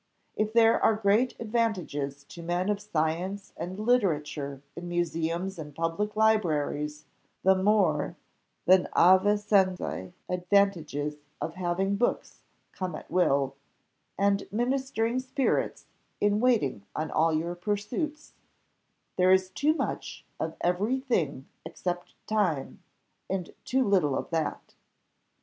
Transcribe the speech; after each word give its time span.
If 0.35 0.51
there 0.53 0.83
are 0.83 0.95
great 0.95 1.39
advantages 1.39 2.23
to 2.23 2.41
men 2.41 2.69
of 2.69 2.81
science 2.81 3.53
and 3.55 3.77
literature 3.79 4.63
in 4.75 4.89
museums 4.89 5.59
and 5.59 5.75
public 5.75 6.15
libraries, 6.15 7.05
the 7.43 7.53
more 7.53 8.15
than 8.65 8.87
Avicenna 8.95 10.13
advantages 10.27 11.17
of 11.39 11.53
having 11.53 11.97
books 11.97 12.41
come 12.71 12.95
at 12.95 13.11
will, 13.11 13.55
and 14.17 14.47
ministering 14.51 15.19
spirits 15.19 15.85
in 16.19 16.39
waiting 16.39 16.83
on 16.95 17.11
all 17.11 17.31
your 17.31 17.53
pursuits 17.53 18.33
there 19.17 19.31
is 19.31 19.51
too 19.51 19.75
much 19.75 20.25
of 20.39 20.57
every 20.61 20.99
thing 20.99 21.47
except 21.63 22.15
time, 22.25 22.81
and 23.29 23.53
too 23.65 23.87
little 23.87 24.17
of 24.17 24.31
that. 24.31 24.73